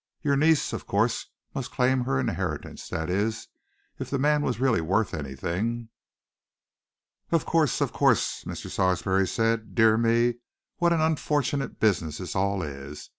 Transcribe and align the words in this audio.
"Your 0.23 0.35
niece, 0.35 0.73
of 0.73 0.87
course, 0.87 1.27
must 1.53 1.69
claim 1.69 2.05
her 2.05 2.19
inheritance 2.19 2.89
that 2.89 3.07
is, 3.07 3.49
if 3.99 4.09
the 4.09 4.17
man 4.17 4.41
was 4.41 4.59
really 4.59 4.81
worth 4.81 5.13
anything." 5.13 5.89
"Of 7.31 7.45
course! 7.45 7.81
Of 7.81 7.93
course!" 7.93 8.43
Mr. 8.47 8.67
Sarsby 8.71 9.27
said. 9.27 9.75
"Dear 9.75 9.99
me, 9.99 10.39
what 10.77 10.91
an 10.91 11.01
unfortunate 11.01 11.79
business 11.79 12.17
this 12.17 12.35
all 12.35 12.63
is! 12.63 13.09